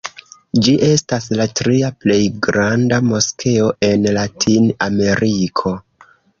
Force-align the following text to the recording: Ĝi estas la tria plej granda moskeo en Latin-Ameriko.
Ĝi 0.67 0.71
estas 0.87 1.27
la 1.39 1.45
tria 1.59 1.91
plej 2.05 2.17
granda 2.47 3.01
moskeo 3.11 3.71
en 3.91 4.11
Latin-Ameriko. 4.19 5.79